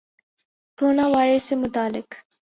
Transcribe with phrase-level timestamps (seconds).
[0.77, 2.07] corona virus سے متعلق